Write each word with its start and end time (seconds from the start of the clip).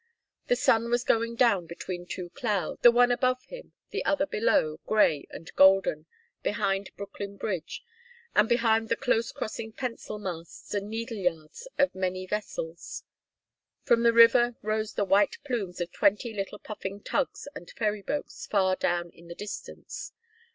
The 0.47 0.55
sun 0.55 0.89
was 0.89 1.03
going 1.03 1.35
down 1.35 1.67
between 1.67 2.07
two 2.07 2.31
clouds, 2.31 2.81
the 2.81 2.89
one 2.91 3.11
above 3.11 3.43
him, 3.49 3.73
the 3.91 4.03
other 4.03 4.25
below, 4.25 4.79
grey 4.87 5.27
and 5.29 5.53
golden, 5.55 6.07
behind 6.41 6.89
Brooklyn 6.97 7.37
bridge, 7.37 7.83
and 8.33 8.49
behind 8.49 8.89
the 8.89 8.95
close 8.95 9.31
crossing 9.31 9.73
pencil 9.73 10.17
masts 10.17 10.73
and 10.73 10.89
needle 10.89 11.17
yards 11.19 11.67
of 11.77 11.93
many 11.93 12.25
vessels. 12.25 13.03
From 13.83 14.01
the 14.01 14.11
river 14.11 14.55
rose 14.63 14.93
the 14.95 15.05
white 15.05 15.37
plumes 15.45 15.79
of 15.79 15.91
twenty 15.91 16.33
little 16.33 16.57
puffing 16.57 17.01
tugs 17.01 17.47
and 17.53 17.69
ferry 17.69 18.01
boats 18.01 18.47
far 18.47 18.75
down 18.75 19.11
in 19.11 19.27
the 19.27 19.35
distance. 19.35 20.13